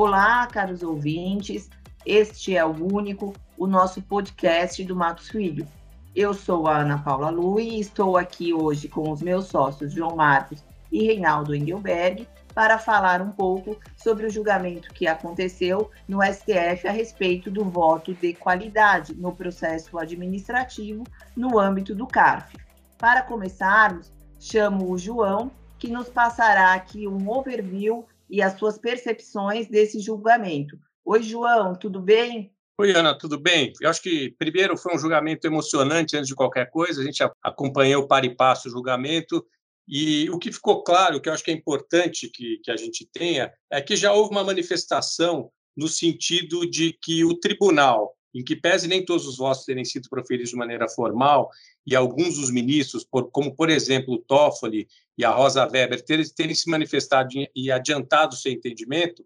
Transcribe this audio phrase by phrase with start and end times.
[0.00, 1.68] Olá, caros ouvintes.
[2.06, 5.66] Este é o único, o nosso podcast do Matos Filho.
[6.14, 10.14] Eu sou a Ana Paula Lu e estou aqui hoje com os meus sócios João
[10.14, 16.86] Marcos e Reinaldo Engelberg para falar um pouco sobre o julgamento que aconteceu no STF
[16.86, 21.02] a respeito do voto de qualidade no processo administrativo
[21.36, 22.56] no âmbito do CARF.
[22.98, 29.68] Para começarmos, chamo o João, que nos passará aqui um overview e as suas percepções
[29.68, 30.78] desse julgamento.
[31.04, 32.52] Oi, João, tudo bem?
[32.80, 33.72] Oi, Ana, tudo bem?
[33.80, 37.00] Eu acho que, primeiro, foi um julgamento emocionante antes de qualquer coisa.
[37.00, 39.44] A gente acompanhou para e passo o julgamento.
[39.88, 43.08] E o que ficou claro, que eu acho que é importante que, que a gente
[43.10, 48.54] tenha, é que já houve uma manifestação no sentido de que o tribunal, em que
[48.54, 51.48] pese nem todos os votos terem sido proferidos de maneira formal,
[51.88, 54.86] e alguns dos ministros, como, por exemplo, o Toffoli
[55.16, 59.24] e a Rosa Weber terem, terem se manifestado e adiantado seu entendimento,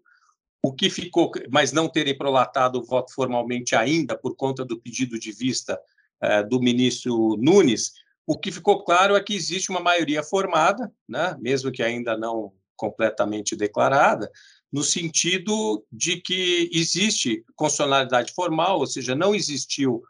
[0.63, 5.19] o que ficou, mas não terem prolatado o voto formalmente ainda por conta do pedido
[5.19, 5.77] de vista
[6.21, 7.91] eh, do ministro Nunes,
[8.25, 12.53] o que ficou claro é que existe uma maioria formada, né, mesmo que ainda não
[12.77, 14.31] completamente declarada,
[14.71, 20.01] no sentido de que existe constitucionalidade formal, ou seja, não existiu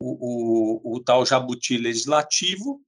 [0.00, 2.80] o, o, o tal jabuti legislativo,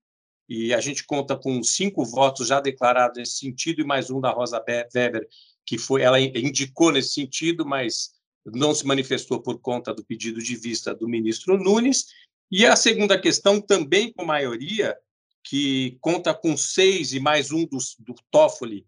[0.49, 4.31] e a gente conta com cinco votos já declarados nesse sentido e mais um da
[4.31, 5.27] Rosa Weber,
[5.65, 8.11] que foi, ela indicou nesse sentido, mas
[8.45, 12.07] não se manifestou por conta do pedido de vista do ministro Nunes.
[12.51, 14.97] E a segunda questão, também com maioria,
[15.45, 18.87] que conta com seis e mais um do, do Toffoli,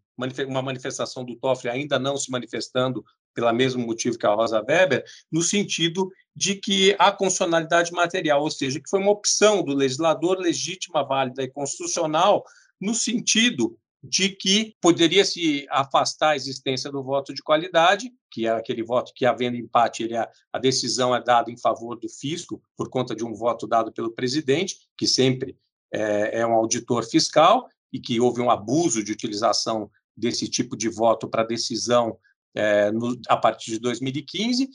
[0.48, 5.04] uma manifestação do Toffoli ainda não se manifestando pelo mesmo motivo que a Rosa Weber,
[5.30, 10.38] no sentido de que a constitucionalidade material, ou seja, que foi uma opção do legislador
[10.38, 12.44] legítima, válida e constitucional,
[12.80, 18.50] no sentido de que poderia se afastar a existência do voto de qualidade, que é
[18.50, 22.61] aquele voto que, havendo empate, ele é, a decisão é dada em favor do fisco,
[22.77, 25.56] por conta de um voto dado pelo presidente, que sempre
[25.90, 30.89] é, é um auditor fiscal, e que houve um abuso de utilização desse tipo de
[30.89, 32.18] voto para decisão
[32.54, 34.68] é, no, a partir de 2015,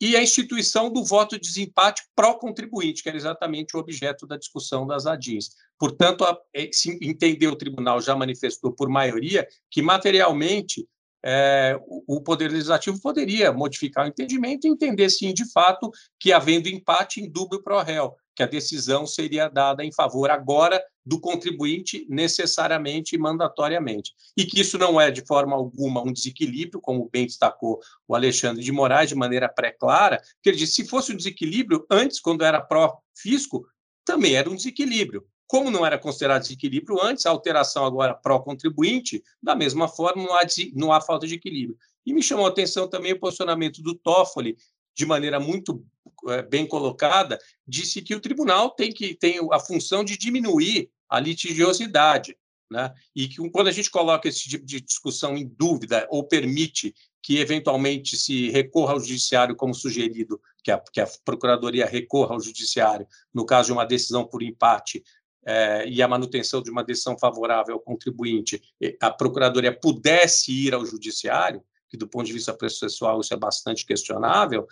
[0.00, 4.86] e a instituição do voto de desempate pró-contribuinte, que era exatamente o objeto da discussão
[4.86, 5.50] das ADIs.
[5.78, 10.86] Portanto, a, é, se entendeu, o tribunal já manifestou por maioria que, materialmente,
[11.24, 16.68] é, o Poder Legislativo poderia modificar o entendimento e entender, sim, de fato, que, havendo
[16.68, 22.06] empate, em dúvio pro réu, que a decisão seria dada em favor agora do contribuinte
[22.08, 24.12] necessariamente e mandatoriamente.
[24.36, 28.62] E que isso não é, de forma alguma, um desequilíbrio, como bem destacou o Alexandre
[28.62, 32.60] de Moraes, de maneira pré-clara, que ele disse, se fosse um desequilíbrio, antes, quando era
[32.60, 33.66] pró-fisco,
[34.04, 35.26] também era um desequilíbrio.
[35.48, 40.42] Como não era considerado desequilíbrio antes, a alteração agora pró-contribuinte, da mesma forma, não há,
[40.74, 41.76] não há falta de equilíbrio.
[42.04, 44.58] E me chamou a atenção também o posicionamento do Toffoli,
[44.94, 45.82] de maneira muito
[46.28, 51.18] é, bem colocada, disse que o tribunal tem que tem a função de diminuir a
[51.18, 52.36] litigiosidade,
[52.70, 52.92] né?
[53.16, 57.38] E que quando a gente coloca esse tipo de discussão em dúvida ou permite que
[57.38, 63.06] eventualmente se recorra ao judiciário, como sugerido, que a, que a procuradoria recorra ao judiciário
[63.32, 65.02] no caso de uma decisão por empate
[65.48, 68.62] é, e a manutenção de uma decisão favorável ao contribuinte,
[69.00, 73.86] a procuradoria pudesse ir ao judiciário, que do ponto de vista processual isso é bastante
[73.86, 74.66] questionável,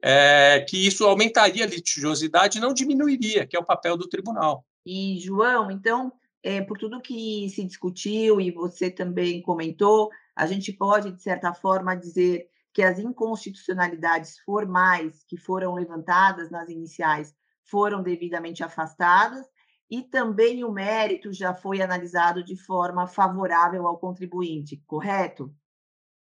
[0.00, 4.64] é, que isso aumentaria a litigiosidade e não diminuiria, que é o papel do tribunal.
[4.86, 6.12] E, João, então,
[6.44, 11.52] é, por tudo que se discutiu e você também comentou, a gente pode, de certa
[11.52, 19.49] forma, dizer que as inconstitucionalidades formais que foram levantadas nas iniciais foram devidamente afastadas
[19.90, 25.52] e também o mérito já foi analisado de forma favorável ao contribuinte, correto?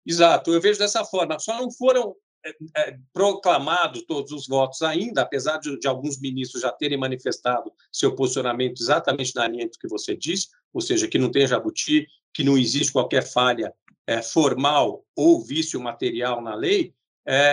[0.06, 1.38] Exato, eu vejo dessa forma.
[1.38, 6.62] Só não foram é, é, proclamados todos os votos ainda, apesar de, de, alguns ministros
[6.62, 11.20] já terem manifestado seu posicionamento exatamente na linha do que você disse, ou seja, que
[11.20, 13.74] não tem jabuti, que não existe qualquer falha
[14.06, 16.96] é, formal ou vício material na lei,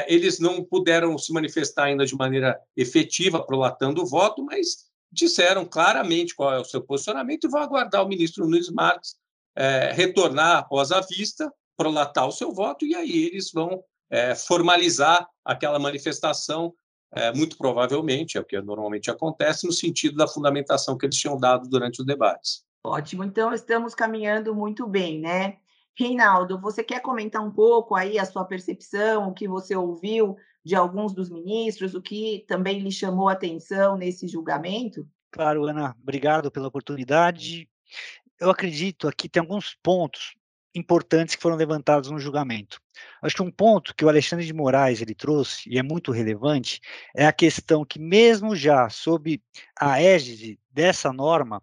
[0.07, 6.35] eles não puderam se manifestar ainda de maneira efetiva, prolatando o voto, mas disseram claramente
[6.35, 9.17] qual é o seu posicionamento e vão aguardar o ministro Nunes Marques
[9.57, 15.27] é, retornar após a vista, prolatar o seu voto, e aí eles vão é, formalizar
[15.45, 16.75] aquela manifestação,
[17.13, 21.39] é, muito provavelmente, é o que normalmente acontece, no sentido da fundamentação que eles tinham
[21.39, 22.65] dado durante os debates.
[22.85, 25.57] Ótimo, então estamos caminhando muito bem, né?
[25.97, 30.75] Reinaldo, você quer comentar um pouco aí a sua percepção, o que você ouviu de
[30.75, 35.07] alguns dos ministros, o que também lhe chamou atenção nesse julgamento?
[35.31, 37.69] Claro, Ana, obrigado pela oportunidade.
[38.41, 40.35] Eu acredito aqui tem alguns pontos
[40.75, 42.81] importantes que foram levantados no julgamento.
[43.23, 46.81] Acho que um ponto que o Alexandre de Moraes ele trouxe e é muito relevante
[47.15, 49.41] é a questão que mesmo já sob
[49.79, 51.63] a égide dessa norma,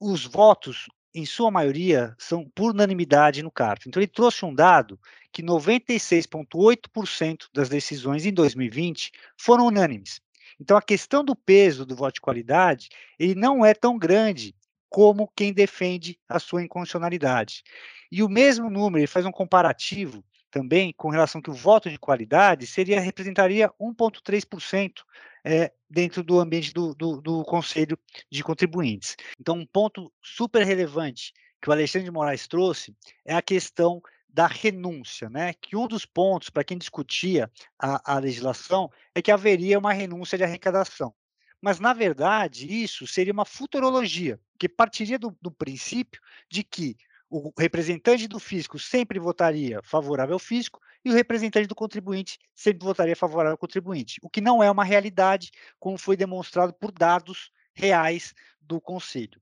[0.00, 3.88] os votos em sua maioria são por unanimidade no CARF.
[3.88, 4.98] Então ele trouxe um dado
[5.32, 10.20] que 96,8% das decisões em 2020 foram unânimes.
[10.60, 12.88] Então a questão do peso do voto de qualidade,
[13.18, 14.54] ele não é tão grande
[14.88, 17.62] como quem defende a sua inconstitucionalidade.
[18.10, 21.98] E o mesmo número, ele faz um comparativo também com relação que o voto de
[21.98, 25.02] qualidade seria representaria 1,3%
[25.42, 27.98] é, dentro do ambiente do, do, do, Conselho
[28.30, 29.16] de Contribuintes.
[29.40, 32.94] Então, um ponto super relevante que o Alexandre de Moraes trouxe
[33.24, 35.54] é a questão da renúncia, né?
[35.54, 40.36] Que um dos pontos para quem discutia a, a legislação é que haveria uma renúncia
[40.36, 41.14] de arrecadação.
[41.62, 46.20] Mas, na verdade, isso seria uma futurologia, que partiria do, do princípio
[46.50, 46.96] de que
[47.32, 52.84] o representante do fisco sempre votaria favorável ao fisco e o representante do contribuinte sempre
[52.84, 55.50] votaria favorável ao contribuinte, o que não é uma realidade,
[55.80, 59.40] como foi demonstrado por dados reais do Conselho.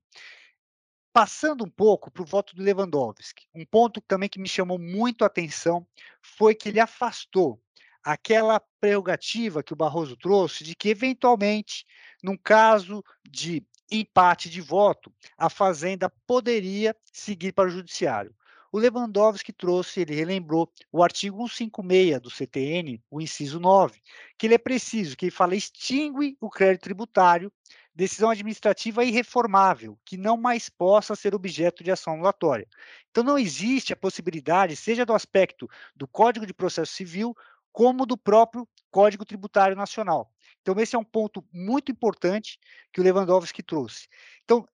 [1.11, 5.25] Passando um pouco para o voto do Lewandowski, um ponto também que me chamou muito
[5.25, 5.85] a atenção
[6.21, 7.61] foi que ele afastou
[8.01, 11.85] aquela prerrogativa que o Barroso trouxe de que, eventualmente,
[12.23, 13.61] num caso de
[13.91, 18.33] empate de voto, a Fazenda poderia seguir para o Judiciário.
[18.71, 24.01] O Lewandowski trouxe, ele relembrou o artigo 156 do CTN, o inciso 9,
[24.37, 27.51] que ele é preciso, que ele fala extingue o crédito tributário,
[27.93, 32.65] decisão administrativa irreformável, que não mais possa ser objeto de ação anulatória.
[33.09, 37.35] Então não existe a possibilidade, seja do aspecto do Código de Processo Civil,
[37.73, 40.31] como do próprio Código Tributário Nacional.
[40.61, 42.59] Então, esse é um ponto muito importante
[42.93, 44.07] que o Lewandowski trouxe.
[44.43, 44.67] Então,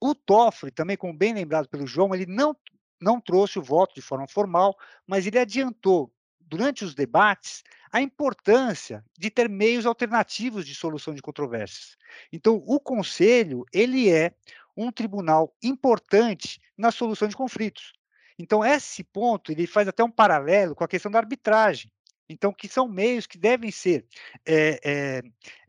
[0.00, 2.56] o Toffoli, também, como bem lembrado pelo João, ele não,
[3.00, 4.74] não trouxe o voto de forma formal,
[5.06, 11.22] mas ele adiantou, durante os debates, a importância de ter meios alternativos de solução de
[11.22, 11.96] controvérsias.
[12.32, 14.34] Então, o Conselho, ele é
[14.76, 17.92] um tribunal importante na solução de conflitos.
[18.38, 21.90] Então, esse ponto, ele faz até um paralelo com a questão da arbitragem.
[22.28, 24.06] Então, que são meios que devem ser
[24.46, 25.22] é, é,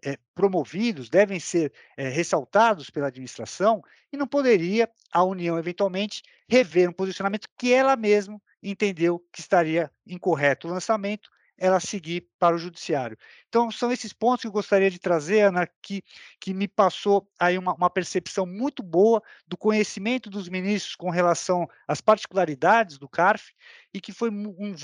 [0.04, 3.81] é, promovidos, devem ser ressaltados pela administração,
[4.12, 9.92] e não poderia a União, eventualmente, rever um posicionamento que ela mesma entendeu que estaria
[10.07, 13.18] incorreto o lançamento ela seguir para o judiciário.
[13.48, 16.04] Então, são esses pontos que eu gostaria de trazer, Ana, que,
[16.40, 21.68] que me passou aí uma, uma percepção muito boa do conhecimento dos ministros com relação
[21.88, 23.54] às particularidades do CARF
[23.94, 24.75] e que foi um,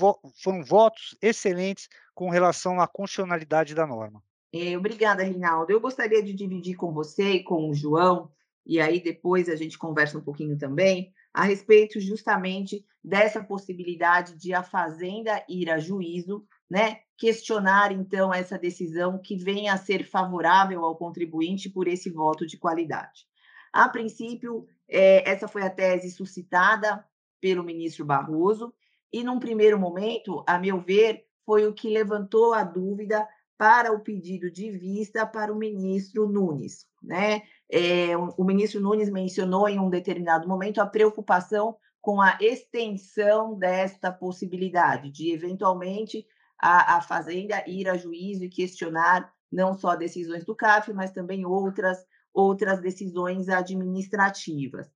[0.42, 4.22] foram votos excelentes com relação à constitucionalidade da norma.
[4.52, 5.72] É, obrigada, Rinaldo.
[5.72, 8.30] Eu gostaria de dividir com você e com o João,
[8.66, 14.52] e aí depois a gente conversa um pouquinho também, a respeito justamente dessa possibilidade de
[14.52, 20.82] a Fazenda ir a juízo né, questionar então essa decisão que venha a ser favorável
[20.86, 23.26] ao contribuinte por esse voto de qualidade.
[23.70, 27.04] A princípio, é, essa foi a tese suscitada
[27.42, 28.72] pelo ministro Barroso,
[29.12, 33.28] e num primeiro momento, a meu ver, foi o que levantou a dúvida
[33.58, 36.86] para o pedido de vista para o ministro Nunes.
[37.02, 37.42] Né?
[37.70, 44.10] É, o ministro Nunes mencionou em um determinado momento a preocupação com a extensão desta
[44.10, 46.26] possibilidade de, eventualmente,
[46.62, 51.44] a, a Fazenda ir a juízo e questionar não só decisões do CAF, mas também
[51.44, 51.98] outras,
[52.32, 54.88] outras decisões administrativas.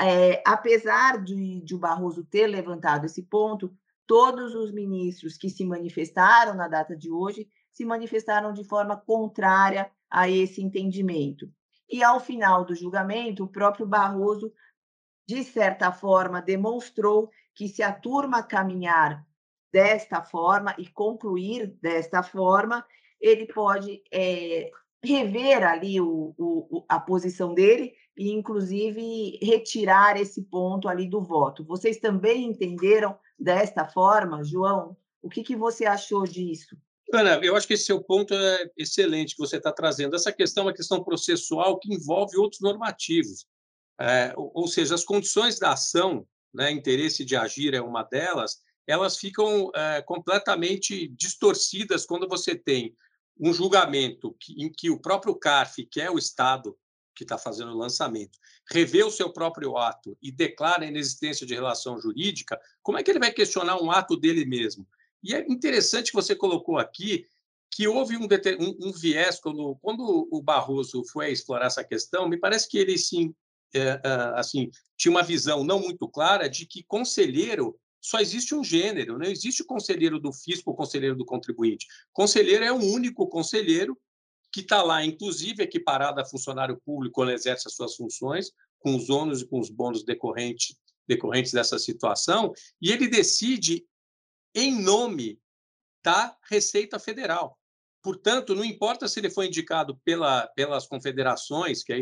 [0.00, 3.74] É, apesar de, de o Barroso ter levantado esse ponto,
[4.06, 9.90] todos os ministros que se manifestaram na data de hoje se manifestaram de forma contrária
[10.10, 11.50] a esse entendimento.
[11.90, 14.52] E ao final do julgamento, o próprio Barroso,
[15.26, 19.25] de certa forma, demonstrou que se a turma caminhar
[19.76, 22.82] desta forma e concluir desta forma,
[23.20, 24.70] ele pode é,
[25.04, 31.62] rever ali o, o, a posição dele e, inclusive, retirar esse ponto ali do voto.
[31.62, 34.96] Vocês também entenderam desta forma, João?
[35.20, 36.74] O que, que você achou disso?
[37.12, 40.16] Ana, eu acho que esse seu ponto é excelente que você está trazendo.
[40.16, 43.44] Essa questão é uma questão processual que envolve outros normativos.
[44.00, 49.16] É, ou seja, as condições da ação, né, interesse de agir é uma delas, elas
[49.16, 52.94] ficam é, completamente distorcidas quando você tem
[53.38, 56.76] um julgamento em que o próprio CARF, que é o Estado
[57.14, 58.38] que está fazendo o lançamento,
[58.70, 63.10] revê o seu próprio ato e declara a inexistência de relação jurídica, como é que
[63.10, 64.86] ele vai questionar um ato dele mesmo?
[65.22, 67.26] E é interessante que você colocou aqui
[67.70, 72.38] que houve um, um, um viés quando, quando o Barroso foi explorar essa questão, me
[72.38, 73.34] parece que ele sim
[73.74, 74.00] é,
[74.34, 79.26] assim tinha uma visão não muito clara de que conselheiro só existe um gênero, não
[79.26, 81.88] existe conselheiro do fisco ou conselheiro do contribuinte.
[82.12, 83.98] Conselheiro é o único conselheiro
[84.52, 89.10] que está lá, inclusive equiparado a funcionário público quando exerce as suas funções, com os
[89.10, 93.84] ônus e com os bônus decorrentes, decorrentes dessa situação, e ele decide
[94.54, 95.40] em nome
[96.00, 97.58] da Receita Federal.
[98.06, 101.98] Portanto, não importa se ele foi indicado pela, pelas confederações, que é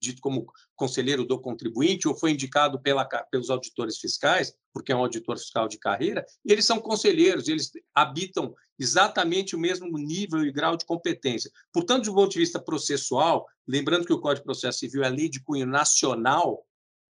[0.00, 5.00] dito como conselheiro do contribuinte, ou foi indicado pela, pelos auditores fiscais, porque é um
[5.00, 10.74] auditor fiscal de carreira, eles são conselheiros, eles habitam exatamente o mesmo nível e grau
[10.74, 11.50] de competência.
[11.70, 15.28] Portanto, do ponto de vista processual, lembrando que o Código de Processo Civil é lei
[15.28, 16.64] de cunho nacional,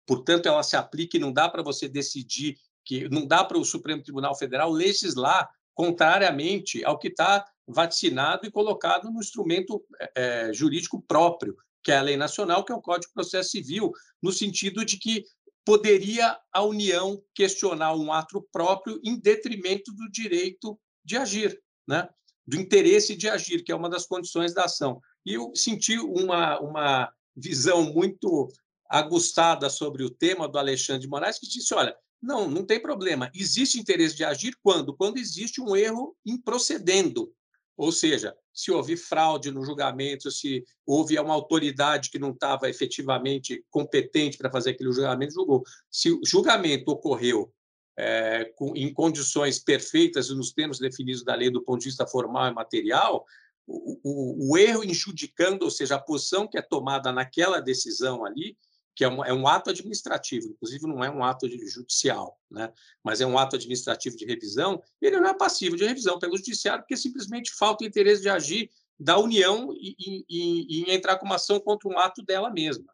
[0.06, 3.64] portanto, ela se aplica e não dá para você decidir que não dá para o
[3.64, 11.02] Supremo Tribunal Federal legislar contrariamente ao que está vacinado e colocado no instrumento é, jurídico
[11.02, 13.92] próprio, que é a lei nacional, que é o Código de Processo Civil,
[14.22, 15.24] no sentido de que
[15.64, 22.08] poderia a União questionar um ato próprio em detrimento do direito de agir, né?
[22.46, 25.00] do interesse de agir, que é uma das condições da ação.
[25.24, 28.48] E eu senti uma, uma visão muito
[28.88, 33.30] aguçada sobre o tema do Alexandre de Moraes, que disse: olha, não, não tem problema.
[33.34, 34.94] Existe interesse de agir quando?
[34.94, 37.32] Quando existe um erro em procedendo.
[37.82, 43.64] Ou seja, se houve fraude no julgamento, se houve uma autoridade que não estava efetivamente
[43.68, 45.64] competente para fazer aquele julgamento, julgou.
[45.90, 47.52] Se o julgamento ocorreu
[47.98, 52.06] é, com, em condições perfeitas e nos termos definidos da lei do ponto de vista
[52.06, 53.26] formal e material,
[53.66, 58.56] o, o, o erro injudicando, ou seja, a posição que é tomada naquela decisão ali,
[58.94, 62.72] que é um, é um ato administrativo, inclusive não é um ato judicial, né?
[63.02, 66.82] mas é um ato administrativo de revisão, ele não é passivo de revisão pelo judiciário,
[66.82, 71.88] porque simplesmente falta o interesse de agir da União e, entrar com uma ação contra
[71.88, 72.92] um ato dela mesma.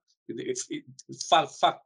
[1.28, 1.80] Fa, fa,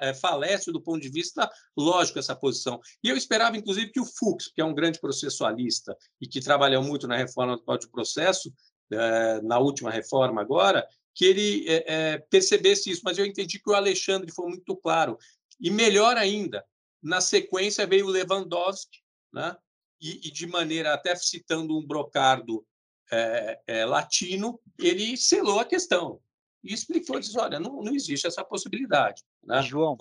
[0.00, 2.80] é, falece do ponto de vista lógico essa posição.
[3.02, 6.82] E eu esperava, inclusive, que o Fux, que é um grande processualista e que trabalhou
[6.82, 8.52] muito na reforma do Código de Processo,
[8.90, 13.70] é, na última reforma agora, que ele é, é, percebesse isso, mas eu entendi que
[13.70, 15.18] o Alexandre foi muito claro.
[15.60, 16.64] E melhor ainda,
[17.02, 18.98] na sequência veio o Lewandowski,
[19.32, 19.56] né?
[20.00, 22.66] e, e de maneira, até citando um brocardo
[23.10, 26.20] é, é latino, ele selou a questão
[26.62, 29.22] e explicou, disse, olha, não, não existe essa possibilidade.
[29.42, 29.60] Né?
[29.62, 29.96] João,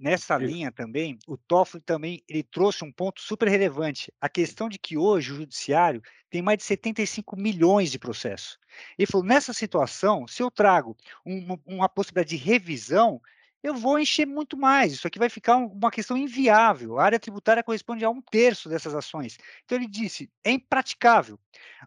[0.00, 4.78] nessa linha também, o Toffoli também ele trouxe um ponto super relevante, a questão de
[4.78, 8.58] que hoje o judiciário tem mais de 75 milhões de processos.
[8.98, 13.20] Ele falou, nessa situação, se eu trago um, uma possibilidade de revisão,
[13.62, 14.92] eu vou encher muito mais.
[14.92, 16.98] Isso aqui vai ficar uma questão inviável.
[16.98, 19.38] A área tributária corresponde a um terço dessas ações.
[19.64, 21.38] Então, ele disse: é impraticável.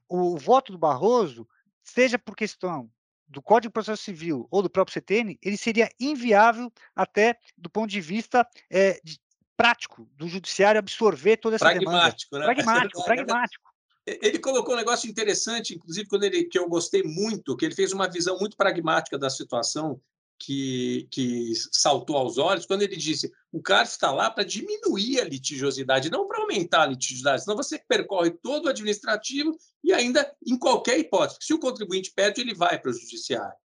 [0.07, 1.45] O voto do Barroso,
[1.83, 2.89] seja por questão
[3.27, 7.89] do Código de Processo Civil ou do próprio CTN, ele seria inviável até do ponto
[7.89, 9.19] de vista é, de,
[9.57, 12.47] prático do judiciário absorver toda essa pragmático, demanda.
[12.47, 12.55] Né?
[12.55, 13.75] Pragmático, pragmático.
[14.05, 17.91] Ele colocou um negócio interessante, inclusive quando ele que eu gostei muito, que ele fez
[17.91, 19.99] uma visão muito pragmática da situação
[20.39, 25.23] que, que saltou aos olhos quando ele disse o CARF está lá para diminuir a
[25.23, 30.57] litigiosidade, não para aumentar a litigiosidade, senão você percorre todo o administrativo e ainda em
[30.57, 31.39] qualquer hipótese.
[31.41, 33.55] Se o contribuinte perde, ele vai para o judiciário.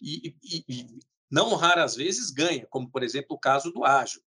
[0.00, 0.98] E, e, e
[1.30, 4.22] não raras vezes ganha, como, por exemplo, o caso do ágio.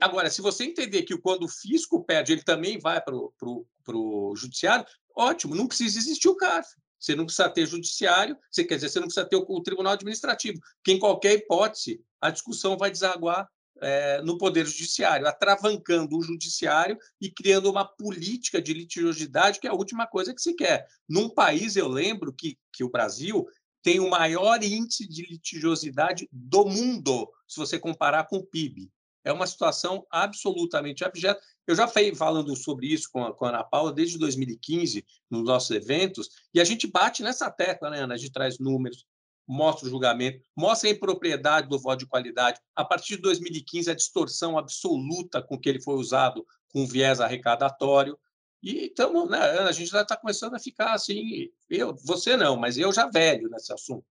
[0.00, 4.86] Agora, se você entender que quando o fisco perde, ele também vai para o judiciário,
[5.16, 6.68] ótimo, não precisa existir o CARF.
[6.98, 9.92] Você não precisa ter judiciário, você quer dizer, você não precisa ter o, o tribunal
[9.92, 13.48] administrativo, porque em qualquer hipótese a discussão vai desaguar
[13.80, 19.70] é, no poder judiciário, atravancando o judiciário e criando uma política de litigiosidade, que é
[19.70, 20.86] a última coisa que se quer.
[21.08, 23.46] Num país, eu lembro que, que o Brasil
[23.82, 28.90] tem o maior índice de litigiosidade do mundo, se você comparar com o PIB.
[29.24, 31.40] É uma situação absolutamente abjeta.
[31.68, 35.44] Eu já fui falando sobre isso com a, com a Ana Paula desde 2015, nos
[35.44, 38.14] nossos eventos, e a gente bate nessa tecla, né, Ana?
[38.14, 39.04] A gente traz números,
[39.46, 42.58] mostra o julgamento, mostra a impropriedade do voto de qualidade.
[42.74, 48.18] A partir de 2015, a distorção absoluta com que ele foi usado com viés arrecadatório.
[48.62, 52.56] E então, né, Ana, a gente já está começando a ficar assim, eu, você não,
[52.56, 54.06] mas eu já velho nesse assunto.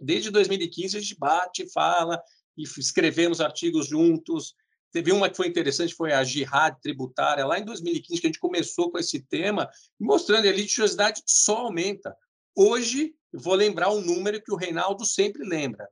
[0.00, 2.18] Desde 2015 a gente bate, fala,
[2.56, 4.54] e escrevemos artigos juntos.
[4.94, 8.38] Teve uma que foi interessante, foi a Jihad tributária, lá em 2015, que a gente
[8.38, 12.16] começou com esse tema, mostrando a litigiosidade só aumenta.
[12.54, 15.88] Hoje, vou lembrar um número que o Reinaldo sempre lembra.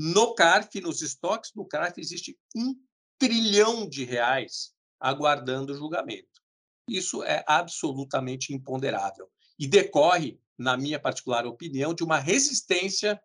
[0.00, 2.74] No CARF, nos estoques do CARF, existe um
[3.18, 6.40] trilhão de reais aguardando julgamento.
[6.88, 9.28] Isso é absolutamente imponderável
[9.58, 13.20] e decorre, na minha particular opinião, de uma resistência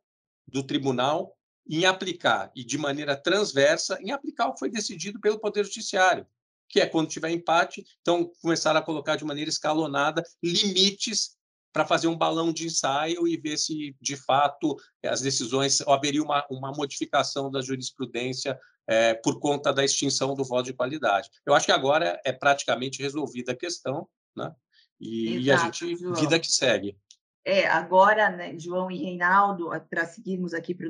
[0.45, 1.38] do tribunal
[1.69, 6.25] em aplicar, e de maneira transversa, em aplicar o que foi decidido pelo Poder Judiciário,
[6.67, 11.37] que é quando tiver empate, então começar a colocar de maneira escalonada limites
[11.71, 16.23] para fazer um balão de ensaio e ver se, de fato, as decisões, ou haveria
[16.23, 21.29] uma, uma modificação da jurisprudência é, por conta da extinção do voto de qualidade.
[21.45, 24.51] Eu acho que agora é praticamente resolvida a questão, né?
[24.99, 26.15] E, Exato, e a gente, João.
[26.15, 26.97] vida que segue.
[27.45, 30.87] É, agora, né, João e Reinaldo, para seguirmos aqui para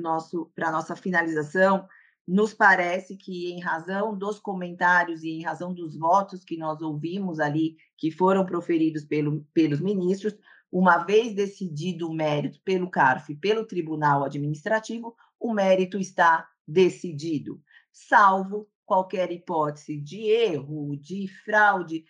[0.68, 1.86] a nossa finalização,
[2.26, 7.40] nos parece que, em razão dos comentários e em razão dos votos que nós ouvimos
[7.40, 10.36] ali, que foram proferidos pelo, pelos ministros,
[10.70, 17.60] uma vez decidido o mérito pelo CARF e pelo Tribunal Administrativo, o mérito está decidido,
[17.90, 22.04] salvo qualquer hipótese de erro, de fraude,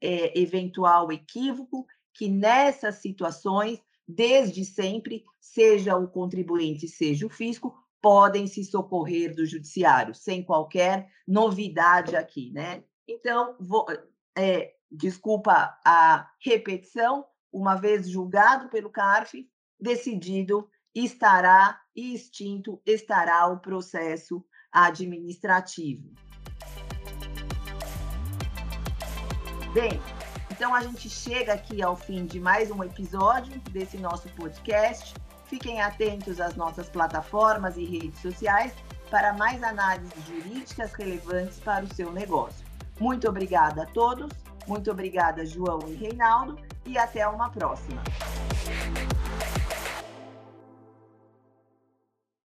[0.00, 8.46] é, eventual equívoco, que nessas situações, desde sempre, seja o contribuinte, seja o fisco, podem
[8.46, 12.82] se socorrer do judiciário, sem qualquer novidade aqui, né?
[13.06, 13.86] Então, vou,
[14.36, 19.48] é, desculpa a repetição, uma vez julgado pelo CARF,
[19.80, 26.12] decidido estará e extinto estará o processo administrativo.
[29.72, 30.00] Bem,
[30.62, 35.12] então a gente chega aqui ao fim de mais um episódio desse nosso podcast.
[35.46, 38.72] Fiquem atentos às nossas plataformas e redes sociais
[39.10, 42.64] para mais análises jurídicas relevantes para o seu negócio.
[43.00, 44.30] Muito obrigada a todos,
[44.64, 48.00] muito obrigada, João e Reinaldo, e até uma próxima.